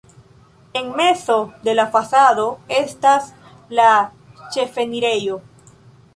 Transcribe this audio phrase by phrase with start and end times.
[0.73, 2.47] En mezo de la fasado
[2.79, 3.29] estas
[3.81, 3.93] la
[4.57, 5.41] ĉefenirejo.